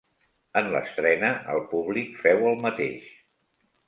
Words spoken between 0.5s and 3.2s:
En l'estrena el públic féu el mateix.